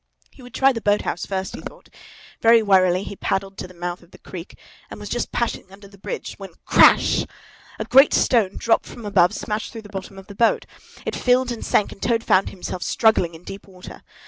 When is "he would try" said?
0.31-0.71